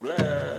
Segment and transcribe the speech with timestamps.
[0.00, 0.55] Blah.